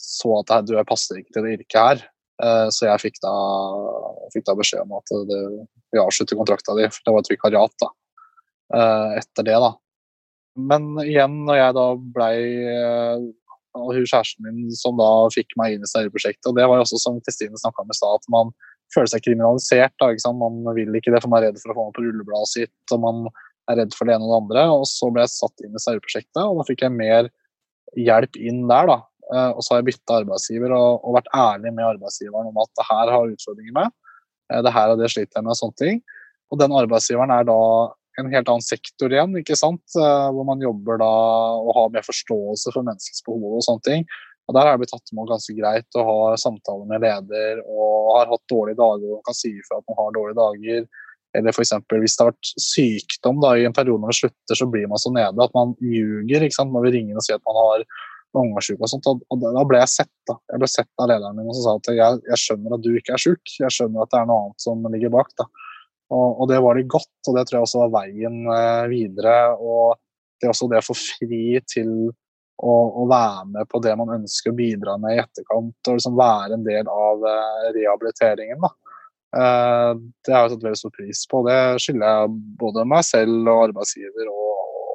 [0.00, 2.02] så at du, jeg passer ikke til det yrket her.
[2.40, 3.34] Eh, så jeg fikk da,
[4.34, 5.40] fikk da beskjed om at det,
[5.92, 7.90] vi avslutter kontrakta di, for det var et vikariat da,
[8.78, 9.58] eh, etter det.
[9.60, 9.74] da.
[10.70, 11.86] Men igjen, når jeg da
[12.16, 12.34] blei
[12.70, 13.28] eh,
[13.76, 16.98] hun kjæresten min som da fikk meg inn i Steinerprosjektet, og det var jo også
[17.02, 18.50] som Kristine snakka om i stad, at man
[18.94, 19.94] føler seg kriminalisert.
[20.00, 20.40] da, ikke sant?
[20.40, 22.94] Man vil ikke det, for man er redd for å få meg på rullebladet sitt,
[22.96, 23.28] og man
[23.70, 24.64] er redd for det ene og det andre.
[24.80, 27.30] Og så ble jeg satt inn i Steinerprosjektet, og da fikk jeg mer
[27.98, 28.98] hjelp inn der, da.
[29.30, 32.72] Eh, og så har jeg bytta arbeidsgiver og, og, vært ærlig med arbeidsgiveren om at
[32.78, 33.94] det her har utfordringer med.
[34.50, 36.00] Eh, det her og det sliter jeg med, og sånne ting.
[36.50, 37.60] Og den arbeidsgiveren er da
[38.18, 39.84] en helt annen sektor igjen, ikke sant?
[39.94, 41.12] Eh, hvor man jobber da
[41.60, 44.08] og har mer forståelse for menneskets behov og sånne ting.
[44.50, 48.16] Og Der har jeg blitt tatt imot ganske greit og har samtaler med leder og
[48.16, 50.88] har hatt dårlige dager og kan si ifra at man har dårlige dager.
[51.38, 51.70] Eller f.eks.
[51.86, 54.98] hvis det har vært sykdom da, i en periode når det slutter, så blir man
[54.98, 57.84] så nede at man ljuger når vi ringer og sier at man har
[58.36, 59.08] lungesjuke og sånt.
[59.10, 60.36] Og da ble jeg sett da.
[60.52, 63.16] Jeg ble sett av lederen min som sa at jeg, jeg, skjønner at du ikke
[63.16, 65.32] er sjuk, jeg skjønner at det er noe annet som ligger bak.
[65.40, 65.48] da.
[66.10, 69.36] Og, og det var det godt, og det tror jeg også var veien eh, videre.
[69.58, 69.96] Og
[70.40, 71.94] det er også det å få fri til
[72.60, 76.18] å, å, være med på det man ønsker å bidra med i etterkant, og liksom
[76.18, 78.66] være en del av eh, rehabiliteringen.
[78.66, 78.74] da.
[79.30, 79.92] Eh,
[80.26, 81.44] det har jeg tatt veldig stor pris på.
[81.46, 84.50] Det skylder jeg både meg selv og arbeidsgiver og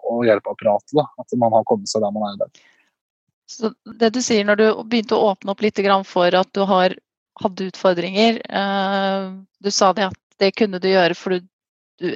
[0.06, 0.94] og hjelpeapparatet.
[0.96, 2.64] Da, at man har kommet seg der man er i dag.
[3.46, 5.80] Så det du sier når du begynte å åpne opp litt
[6.10, 6.96] for at du har,
[7.42, 9.26] hadde utfordringer eh,
[9.62, 11.46] Du sa det at det kunne du gjøre fordi
[12.02, 12.10] du,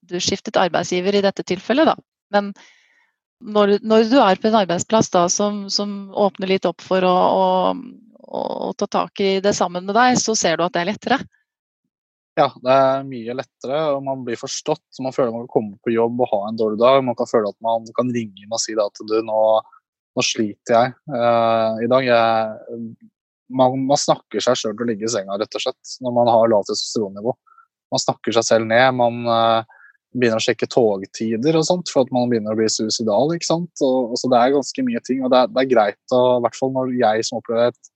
[0.00, 1.96] du skiftet arbeidsgiver i dette tilfellet, da.
[2.32, 2.54] Men
[3.44, 7.12] når, når, du er på en arbeidsplass da, som, som åpner litt opp for å,
[7.12, 7.74] å,
[8.24, 11.18] å, ta tak i det sammen med deg, så ser du at det er lettere?
[12.36, 14.84] Ja, det er mye lettere, og man blir forstått.
[15.04, 17.04] Man føler man kan komme på jobb og ha en dårlig dag.
[17.04, 19.38] Man kan føle at man kan ringe inn og si at du, nå,
[20.16, 22.06] nå sliter jeg uh, i dag.
[22.08, 23.08] Jeg,
[23.52, 26.30] man, man, snakker seg sjøl til å ligge i senga, rett og slett, når man
[26.32, 27.34] har lavt testosteronnivå.
[27.94, 28.92] Man snakker seg selv ned.
[29.00, 29.24] man...
[29.24, 29.82] Uh,
[30.16, 33.34] begynner å sjekke togtider og sånt, for at man begynner å bli suicidal.
[33.34, 33.72] ikke sant?
[33.84, 35.18] Og, og så Det er ganske mye ting.
[35.20, 37.90] og Det er, det er greit, i hvert fall når jeg som opplever et,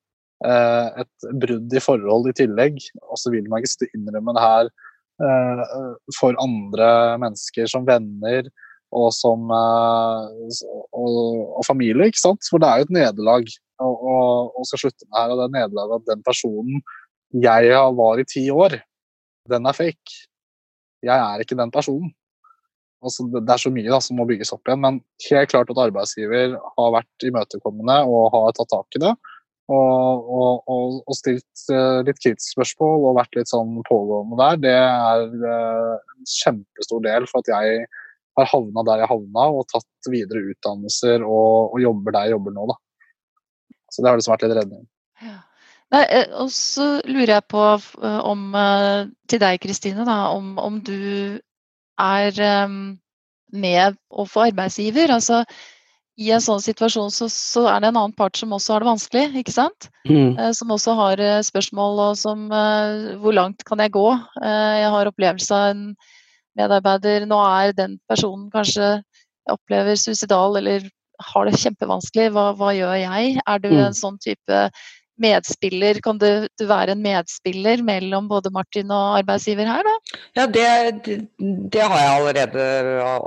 [0.45, 4.73] uh, et brudd i forhold i tillegg, og så vil man ikke innrømme det her
[6.17, 6.87] for andre
[7.21, 8.47] mennesker som venner
[8.97, 11.19] og som eh, og,
[11.57, 12.49] og, familie, ikke sant?
[12.51, 16.03] For det er jo et nederlag å skal slutte med her, og det er nederlaget
[16.03, 16.83] at den personen
[17.41, 18.75] jeg var i ti år,
[19.49, 20.19] den er fake
[21.07, 22.13] jeg er ikke den personen.
[23.01, 25.01] Altså, det er så mye da, som må bygges opp igjen, men
[25.31, 29.15] helt klart at arbeidsgiver har vært imøtekommende og har tatt tak i det.
[29.71, 34.59] Og, og, og, og stilt uh, litt kritiske spørsmål og vært litt sånn pågående der,
[34.65, 37.85] det er uh, en kjempestor del for at jeg
[38.39, 42.67] har havna der jeg havna og tatt videre utdannelser og, jobber der jeg jobber nå.
[42.71, 42.79] Da.
[43.91, 44.85] Så det har liksom vært litt redning.
[45.25, 45.39] Ja.
[45.91, 50.79] Nei, eh, og så lurer jeg på eh, om eh, til deg, Kristine, om, om,
[50.87, 51.41] du
[52.01, 52.39] er
[53.51, 55.11] med å få arbeidsgiver.
[55.13, 55.43] Altså,
[56.17, 58.89] I en sånn situasjon så, så, er det en annen part som også har det
[58.89, 59.91] vanskelig, ikke sant?
[60.09, 60.39] Mm.
[60.57, 62.47] Som også har spørsmål og som
[63.21, 64.07] Hvor langt kan jeg gå?
[64.41, 65.85] Jeg har opplevelse av en
[66.59, 69.01] medarbeider Nå er den personen kanskje
[69.51, 70.89] opplever suicidal eller
[71.33, 72.31] har det kjempevanskelig.
[72.33, 73.37] Hva, hva gjør jeg?
[73.45, 73.83] Er du mm.
[73.89, 74.61] en sånn type
[75.21, 76.01] medspiller.
[76.05, 80.19] Kan du, du, være en medspiller mellom både Martin og arbeidsgiver her, da?
[80.39, 80.67] Ja, det,
[81.05, 81.19] det,
[81.75, 82.67] det har jeg allerede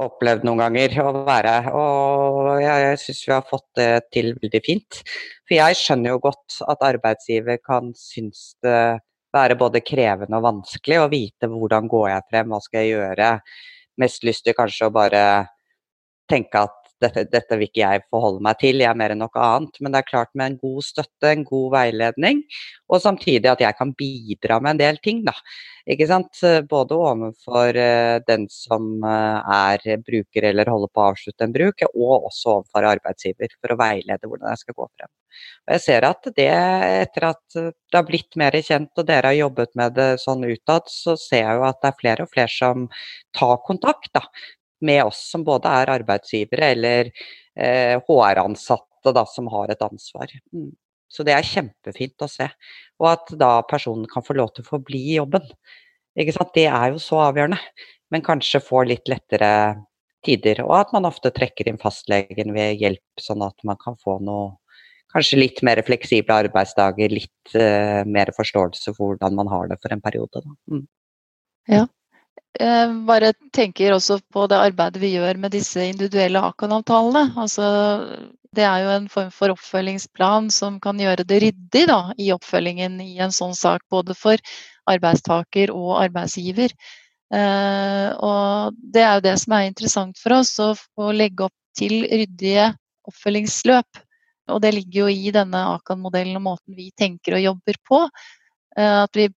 [0.08, 1.56] opplevd noen ganger å være.
[1.78, 5.02] Og jeg, jeg syns vi har fått det til veldig fint.
[5.48, 8.80] For jeg skjønner jo godt at arbeidsgiver kan synes det
[9.34, 13.30] være både krevende og vanskelig å vite hvordan går jeg frem, hva skal jeg gjøre.
[14.02, 15.24] Mest lyst til kanskje å bare
[16.30, 19.44] tenke at dette, dette, vil ikke jeg forholde meg til, jeg er mer enn noe
[19.46, 19.78] annet.
[19.84, 22.44] Men det er klart med en god støtte, en god veiledning,
[22.90, 25.24] og samtidig at jeg kan bidra med en del ting.
[25.28, 25.36] da.
[25.90, 26.40] Ikke sant?
[26.70, 31.84] Både overfor uh, den som uh, er bruker eller holder på å avslutte en bruk,
[31.92, 35.12] og også overfor arbeidsgiver, for å veilede hvordan jeg skal gå frem.
[35.68, 36.50] Og jeg ser at det,
[37.04, 40.90] etter at det har blitt mer kjent og dere har jobbet med det sånn utad,
[40.92, 42.86] så ser jeg jo at det er flere og flere som
[43.36, 44.22] tar kontakt da,
[44.86, 50.32] med oss som både er arbeidsgivere eller eh, HR-ansatte da, som har et ansvar.
[50.56, 50.72] Mm.
[51.14, 52.48] Så det er kjempefint å se.
[53.02, 55.46] Og at da personen kan få lov til å få bli i jobben.
[56.16, 57.60] Det er jo så avgjørende.
[58.14, 59.52] Men kanskje få litt lettere
[60.26, 60.64] tider.
[60.66, 64.54] Og at man ofte trekker inn fastlegen ved hjelp, sånn at man kan få noe
[65.14, 69.94] Kanskje litt mer fleksible arbeidsdager, litt uh, mer forståelse for hvordan man har det for
[69.94, 70.42] en periode.
[70.66, 70.88] Mm.
[71.70, 71.84] Ja,
[73.10, 77.34] bare tenker også på det arbeidet vi gjør med disse individuelle Akan-avtalene.
[77.42, 77.66] Altså,
[78.54, 83.00] det er jo en form for oppfølgingsplan som kan gjøre det ryddig da, i oppfølgingen
[83.02, 84.38] i en sånn sak, både for
[84.90, 86.76] arbeidstaker og arbeidsgiver.
[87.34, 92.04] Eh, og det er jo det som er interessant for oss, å legge opp til
[92.06, 92.70] ryddige
[93.10, 94.04] oppfølgingsløp.
[94.54, 98.04] Og det ligger jo i denne Akan-modellen og måten vi tenker og jobber på.
[98.78, 99.30] Eh, at vi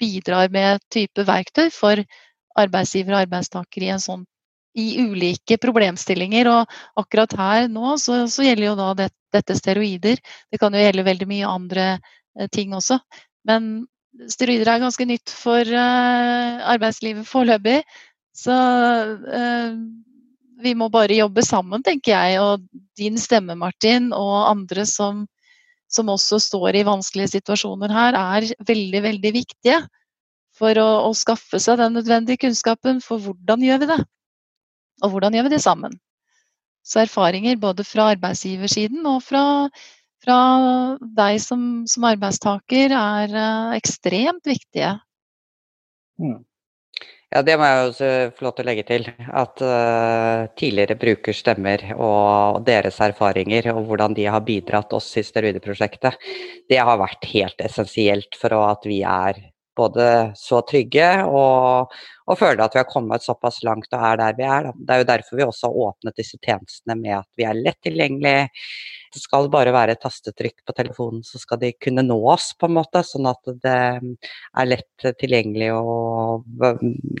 [0.00, 2.00] bidrar med type verktøy for
[2.58, 4.26] arbeidsgiver og arbeidstaker i sånn
[4.78, 6.50] i ulike problemstillinger.
[6.52, 10.20] Og akkurat her nå så, så gjelder jo da det, dette steroider.
[10.50, 12.98] Det kan jo gjelde veldig mye andre eh, ting også.
[13.48, 13.84] Men
[14.32, 17.80] steroider er ganske nytt for uh, arbeidslivet foreløpig.
[18.36, 19.76] Så uh,
[20.62, 22.40] vi må bare jobbe sammen, tenker jeg.
[22.40, 22.66] Og
[22.98, 25.24] din stemme, Martin, og andre som,
[25.90, 29.82] som også står i vanskelige situasjoner her, er veldig, veldig viktige
[30.62, 33.98] for å, å, skaffe seg den nødvendige kunnskapen for hvordan gjør vi det,
[35.02, 35.98] og hvordan gjør vi det sammen.
[36.86, 39.42] Så erfaringer både fra arbeidsgiversiden og fra,
[40.22, 40.38] fra
[41.18, 44.96] deg som, som, arbeidstaker er uh, ekstremt viktige.
[46.22, 46.40] Mm.
[47.32, 49.06] Ja, det må jeg også få lov til å legge til.
[49.30, 56.18] At uh, tidligere brukerstemmer og deres erfaringer og hvordan de har bidratt oss i steroideprosjektet,
[56.68, 59.40] det har vært helt essensielt for at vi er
[59.76, 60.06] både
[60.38, 61.92] så trygge og,
[62.28, 64.70] og føler at vi har kommet såpass langt og er der vi er.
[64.76, 67.80] Det er jo derfor vi også har åpnet disse tjenestene med at vi er lett
[67.84, 68.36] tilgjengelig.
[69.12, 72.68] Det skal bare være et tastetrykk på telefonen, så skal de kunne nå oss, på
[72.68, 73.02] en måte.
[73.04, 76.46] Sånn at det er lett tilgjengelig og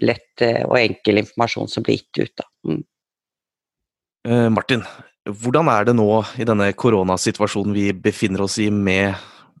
[0.00, 2.46] lett og enkel informasjon som blir gitt ut.
[2.68, 2.80] Mm.
[4.28, 4.86] Eh, Martin,
[5.26, 6.08] hvordan er det nå
[6.40, 9.12] i denne koronasituasjonen vi befinner oss i med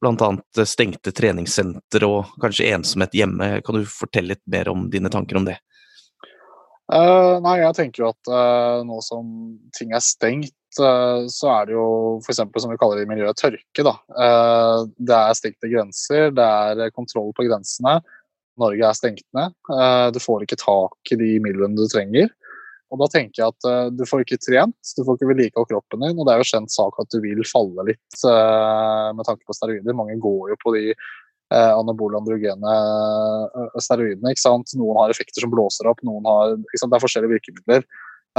[0.02, 0.64] bl.a.
[0.66, 3.54] stengte treningssenter og kanskje ensomhet hjemme?
[3.64, 5.60] Kan du fortelle litt mer om dine tanker om det?
[6.92, 9.28] Uh, nei, jeg tenker jo at uh, nå som
[9.76, 11.86] ting er stengt, uh, så er det jo
[12.20, 12.42] f.eks.
[12.42, 13.86] som vi kaller det i miljøet tørke.
[13.86, 13.94] Da.
[14.98, 18.00] det er stengte grenser, det er kontroll på grensene.
[18.60, 19.54] Norge er stengt ned.
[20.12, 22.28] du får ikke tak i de midlene du trenger.
[22.92, 26.04] Og da tenker jeg at uh, du får ikke trent, du får ikke vedlikeholdt kroppen
[26.04, 26.18] din.
[26.18, 29.56] Og det er jo kjent sak at du vil falle litt uh, med tanke på
[29.56, 29.96] steroider.
[29.96, 32.76] Mange går jo på de uh, anabole androgene
[33.80, 34.34] steroidene.
[34.34, 34.74] ikke sant?
[34.76, 36.92] Noen har effekter som blåser opp, noen har ikke sant?
[36.92, 37.88] Det er forskjellige virkemidler.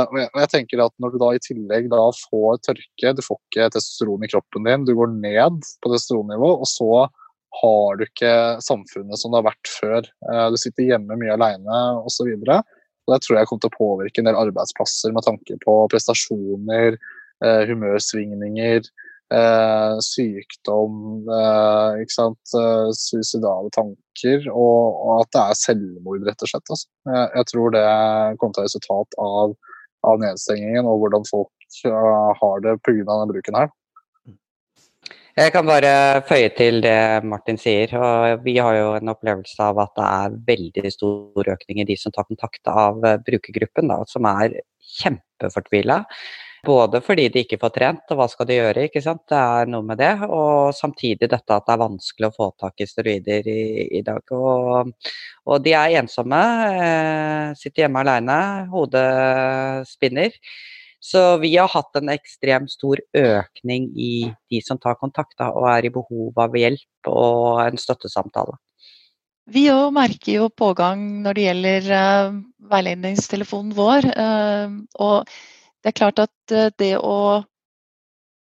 [0.02, 3.22] Og jeg, og jeg, tenker at Når du da i tillegg da får tørke, du
[3.26, 7.06] får ikke testosteron i kroppen din, du går ned på testosteronnivå, og så
[7.62, 8.32] har du ikke
[8.66, 10.08] samfunnet som det har vært før.
[10.50, 12.32] Du sitter hjemme mye aleine osv.
[12.34, 12.58] Og
[13.10, 16.96] Det tror jeg kommer til å påvirke en del arbeidsplasser med tanke på prestasjoner,
[17.44, 18.88] eh, humørsvingninger,
[19.34, 22.56] eh, sykdom, eh, ikke sant?
[22.96, 26.70] Suicidale tanker, og, og, at det er selvmord, rett og slett.
[26.70, 26.88] Altså.
[27.12, 27.86] Jeg, jeg, tror det
[28.40, 29.56] kommer til å være resultat av,
[30.08, 31.52] av nedstengingen og hvordan folk
[31.84, 33.02] har det pga.
[33.04, 33.72] denne bruken her.
[35.34, 37.90] Jeg kan bare føye til det Martin sier.
[37.98, 41.96] og Vi har jo en opplevelse av at det er veldig stor økning i de
[41.98, 44.60] som tar kontakt av eh, brukergruppen, da, som er
[45.00, 46.04] kjempefortvila.
[46.64, 48.84] Både fordi de ikke får trent, og hva skal de gjøre?
[48.88, 49.24] ikke sant?
[49.28, 50.12] Det er noe med det.
[50.30, 53.64] Og samtidig dette at det er vanskelig å få tak i steroider i,
[54.00, 54.22] i dag.
[54.38, 54.94] Og,
[55.50, 56.44] og, de er ensomme,
[56.78, 58.38] eh, sitter hjemme alene,
[58.70, 59.10] hodet
[59.90, 60.38] spinner.
[61.04, 64.14] Så vi har hatt en ekstremt stor økning i
[64.52, 68.56] de som tar kontakt da, og er i behov av hjelp og en støttesamtale.
[69.52, 72.38] Vi òg merker jo pågang når det gjelder uh,
[72.72, 74.08] veiledningstelefonen vår.
[74.16, 75.34] Uh, og
[75.84, 77.44] det er klart at uh, det å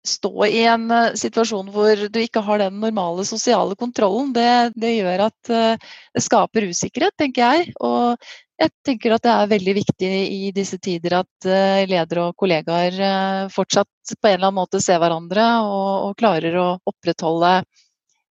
[0.07, 0.87] stå i en
[1.19, 6.67] situasjon hvor du ikke har den normale sosiale kontrollen, det, det gjør at det skaper
[6.73, 7.75] usikkerhet, tenker jeg.
[7.79, 8.19] Og
[8.63, 12.99] jeg tenker at det er veldig viktig i disse tider at uh, ledere og kollegaer
[13.53, 17.61] fortsatt på en eller annen måte ser hverandre og, og, klarer å opprettholde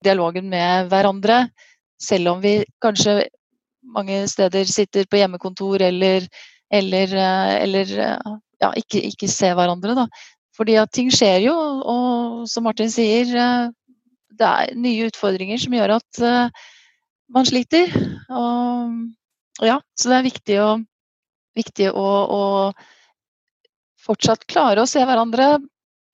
[0.05, 1.47] dialogen med hverandre.
[1.99, 3.25] Selv om vi kanskje
[3.95, 6.27] mange steder sitter på hjemmekontor eller,
[6.71, 7.15] eller,
[7.59, 7.95] eller
[8.63, 9.97] ja, ikke, ikke ser hverandre.
[9.99, 10.07] Da.
[10.59, 13.69] Fordi at ting skjer jo, og som Martin sier, eh,
[14.39, 16.67] det er nye utfordringer som gjør at eh,
[17.35, 17.95] man sliter.
[18.29, 18.99] Og,
[19.67, 20.69] ja, så det er viktig å,
[21.59, 22.07] viktig å,
[22.39, 22.43] å
[24.05, 25.57] fortsatt klare å se hverandre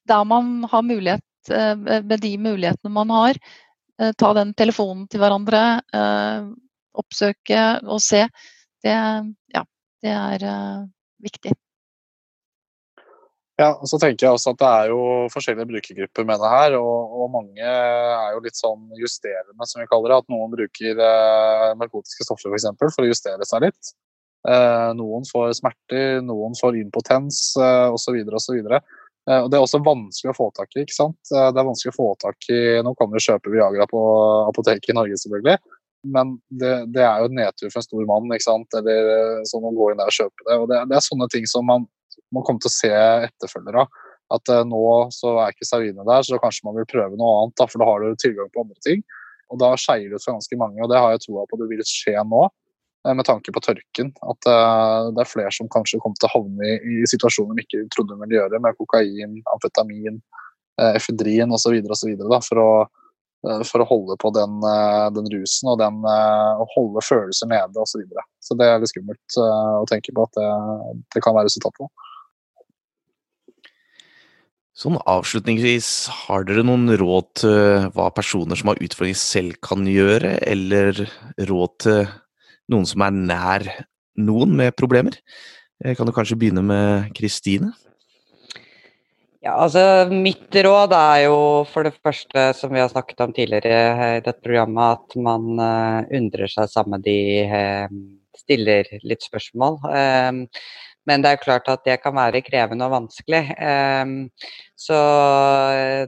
[0.09, 3.41] der man har mulighet, eh, med de mulighetene man har.
[4.19, 5.59] Ta den telefonen til hverandre,
[6.99, 8.25] oppsøke og se.
[8.83, 8.95] Det,
[9.55, 9.63] ja,
[10.03, 10.47] det er
[11.23, 11.53] viktig.
[13.55, 16.75] Ja, og så tenker jeg også at Det er jo forskjellige brukergrupper med det her.
[16.81, 20.23] Og, og mange er jo litt sånn justerende, som vi kaller det.
[20.25, 23.95] At noen bruker eh, narkotiske stoffer for, eksempel, for å justere seg litt.
[24.51, 28.19] Eh, noen får smerter, noen får impotens eh, osv.
[28.27, 28.59] osv.
[28.67, 30.83] Eh, og det er også vanskelig å få tak i.
[30.83, 31.21] ikke sant?
[31.31, 34.05] Eh, det er vanskelig å få tak i Nå kan du kjøpe Viagra på
[34.51, 35.61] apoteket i Norge, selvfølgelig.
[36.15, 38.81] Men det, det er jo en nedtur for en stor mann ikke sant?
[38.83, 40.59] Eller sånn å gå inn der og kjøpe det.
[40.59, 41.87] og det, det er sånne ting som man
[42.35, 42.93] man kommer til å se
[43.29, 43.87] etterfølgere.
[44.33, 47.57] At eh, nå så er ikke Sauine der, så kanskje man vil prøve noe annet.
[47.61, 49.05] Da, for da har du tilgang på andre ting.
[49.53, 51.71] Og da skeier det ut for ganske mange, og det har jeg troa på det
[51.71, 52.47] vil skje nå.
[53.05, 54.15] Uh, med tanke på tørken.
[54.25, 57.87] At uh, det er flere som kanskje kommer til å havne i, situasjoner de ikke
[57.93, 60.21] trodde de ville gjøre, med kokain, amfetamin,
[60.95, 61.77] efedrin osv.
[62.49, 62.69] For å
[63.69, 64.55] for å holde på den,
[65.13, 67.91] den rusen og den, å holde følelser nede osv.
[67.91, 68.25] Så, videre.
[68.41, 70.47] så det er litt skummelt å tenke på at det,
[71.13, 71.93] det kan være resultatet.
[74.75, 75.89] Sånn avslutningsvis,
[76.25, 80.99] har dere noen råd til hva personer som har utfordringer selv kan gjøre, eller
[81.47, 82.01] råd til
[82.75, 83.67] noen som er nær
[84.19, 85.21] noen med problemer?
[85.79, 87.71] Eh, kan du kanskje begynne med Kristine?
[89.45, 91.39] Ja, altså Mitt råd er jo
[91.71, 93.79] for det første, som vi har snakket om tidligere
[94.19, 97.93] i dette programmet, at man uh, undrer seg sammen de uh,
[98.43, 99.79] stiller litt spørsmål.
[101.09, 103.43] Men det er klart at det kan være krevende og vanskelig.
[103.59, 104.15] Um,
[104.77, 104.99] så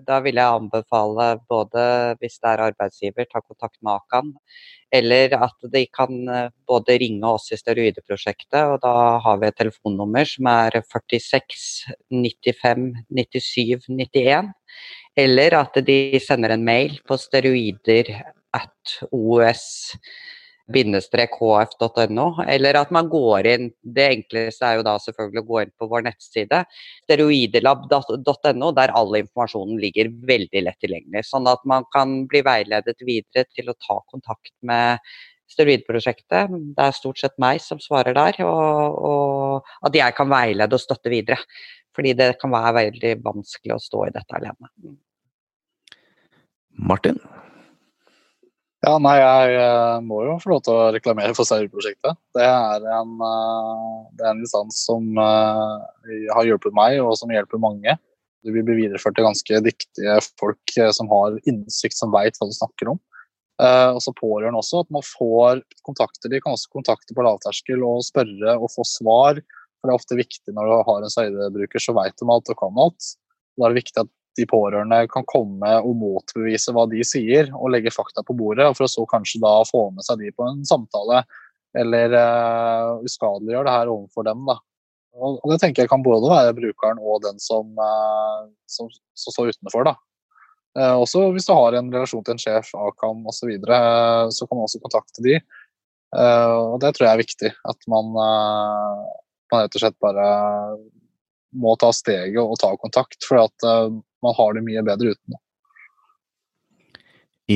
[0.07, 1.85] da vil jeg anbefale både
[2.21, 4.33] hvis det er arbeidsgiver, ta kontakt med Akan.
[4.95, 6.29] Eller at de kan
[6.69, 8.93] både ringe oss i steroideprosjektet, og da
[9.25, 14.53] har vi et telefonnummer som er 46 95 97 91.
[15.17, 18.13] Eller at de sender en mail på steroider
[18.57, 18.99] at
[20.67, 25.73] os-hf.no, eller at man går inn Det enkleste er jo da selvfølgelig å gå inn
[25.79, 26.65] på vår nettside,
[27.05, 31.25] steroidelab.no, der all informasjonen ligger veldig lett tilgjengelig.
[31.29, 34.99] Sånn at man kan bli veiledet videre til å ta kontakt med
[35.55, 36.51] steroidprosjektet.
[36.51, 40.83] Det er stort sett meg som svarer der, og, og at jeg kan veilede og
[40.83, 41.39] støtte videre.
[41.97, 44.97] Fordi det kan være veldig vanskelig å stå i dette alene.
[46.77, 47.23] Martin?
[48.87, 52.15] Ja, nei, jeg eh, må jo få lov til å reklamere for Seierprosjektet.
[52.37, 57.59] Det er en, eh, det en instans som eh, har hjulpet meg, og som hjelper
[57.59, 57.97] mange.
[58.47, 62.93] Vi blir videreført til ganske dyktige folk som har innsikt, som veit hva de snakker
[62.93, 63.01] om.
[63.59, 66.31] Og så pårørende også, at man får kontakter.
[66.31, 69.41] De kan også kontakte på lavterskel og spørre og få svar.
[69.41, 72.61] For det er ofte viktig når du har en søydebruker, så veit de alt og
[72.61, 73.11] kan alt.
[73.59, 77.73] Da er det viktig at de pårørende kan komme og motbevise hva de sier, og
[77.73, 80.63] legge fakta på bordet, for å så kanskje da få med seg de på en
[80.69, 81.25] samtale,
[81.77, 84.45] eller uh, uskadeliggjøre det her overfor dem.
[84.49, 84.59] da.
[85.17, 89.35] Og, og, Det tenker jeg kan både være brukeren og den som, uh, som, som
[89.35, 89.89] står utenfor.
[89.89, 89.97] da.
[90.77, 93.79] Uh, også hvis du har en relasjon til en sjef, Akam osv., så, videre,
[94.33, 95.39] så kan man også kontakte de.
[96.17, 97.53] Uh, og Det tror jeg er viktig.
[97.73, 100.29] At man, man rett og slett bare
[101.57, 103.21] må ta steget og ta kontakt.
[103.25, 103.69] For at
[104.25, 105.35] man har det mye bedre uten.
[105.35, 105.43] det.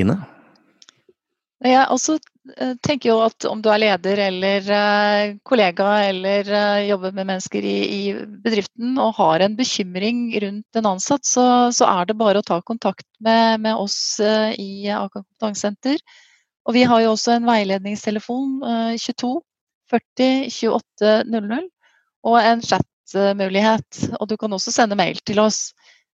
[0.01, 0.17] Ine?
[1.61, 2.15] Jeg også
[2.57, 7.29] eh, tenker jo at om du er leder eller uh, kollega eller uh, jobber med
[7.29, 8.15] mennesker i, i,
[8.47, 11.45] bedriften og har en bekymring rundt en ansatt, så,
[11.77, 16.01] så er det bare å ta kontakt med, med oss i Akan kompetansesenter.
[16.65, 18.61] Og vi har jo også en veiledningstelefon
[19.01, 19.35] 22
[19.91, 21.69] 40 28 00
[22.31, 24.05] og en chatmulighet.
[24.21, 25.71] Og du kan også sende mail til oss.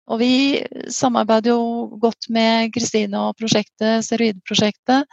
[0.07, 5.07] Og vi samarbeider jo godt med Kristine og prosjektet, steroidprosjektet.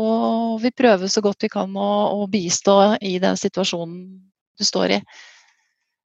[0.00, 1.90] Og vi prøver så godt vi kan å,
[2.22, 3.98] å, bistå i den situasjonen
[4.58, 5.00] du står i.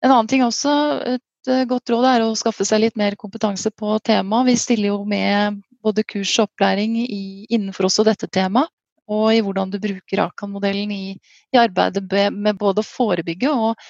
[0.03, 0.73] En annen ting også,
[1.15, 4.51] et eh, godt råd er å skaffe seg litt mer kompetanse på temaet.
[4.51, 8.69] Vi stiller jo med både kurs og opplæring i, innenfor også dette temaet.
[9.09, 13.87] Og i hvordan du bruker Akan-modellen i, i, arbeidet med både å forebygge og,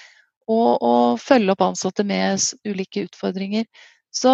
[0.47, 3.67] og, og følge opp ansatte med ulike utfordringer.
[4.16, 4.32] Så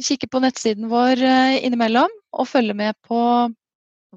[0.00, 3.20] kikke på nettsiden vår eh, innimellom, og følge med på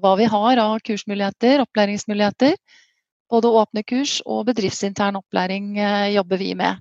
[0.00, 2.56] hva vi har av kursmuligheter, opplæringsmuligheter.
[3.30, 6.80] Både åpne kurs og bedriftsintern opplæring eh, jobber vi med.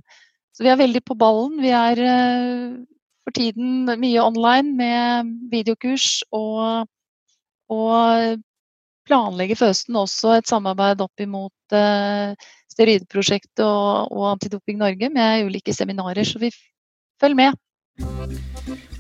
[0.54, 1.60] Så vi er veldig på ballen.
[1.62, 2.80] Vi er eh,
[3.24, 6.88] for tiden mye online med videokurs og,
[7.72, 8.42] og
[9.08, 12.36] planlegger for høsten også et samarbeid opp imot uh,
[12.72, 16.28] Steroidprosjektet og, og Antidoping Norge med ulike seminarer.
[16.28, 16.52] Så vi
[17.22, 17.60] følger med.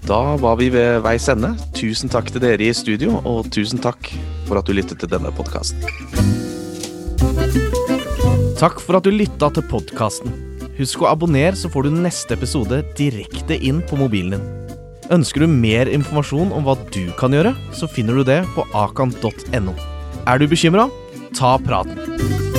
[0.03, 1.53] Da var vi ved veis ende.
[1.77, 4.09] Tusen takk til dere i studio, og tusen takk
[4.49, 5.79] for at du lyttet til denne podkasten.
[8.59, 10.35] Takk for at du lytta til podkasten.
[10.77, 14.49] Husk å abonnere, så får du neste episode direkte inn på mobilen din.
[15.13, 19.75] Ønsker du mer informasjon om hva du kan gjøre, så finner du det på akan.no.
[20.23, 20.87] Er du bekymra?
[21.35, 22.52] Ta praten.